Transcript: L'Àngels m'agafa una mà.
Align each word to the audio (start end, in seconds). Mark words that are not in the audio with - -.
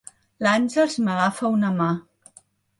L'Àngels 0.45 0.97
m'agafa 1.05 1.53
una 1.59 1.73
mà. 1.79 1.93